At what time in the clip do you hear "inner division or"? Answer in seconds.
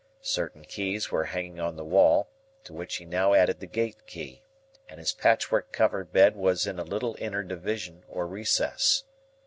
7.19-8.25